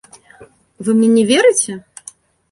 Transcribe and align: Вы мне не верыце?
Вы 0.87 0.95
мне 0.97 1.09
не 1.17 1.23
верыце? 1.31 1.77